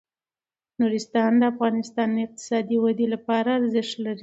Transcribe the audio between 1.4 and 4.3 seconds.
افغانستان د اقتصادي ودې لپاره ارزښت لري.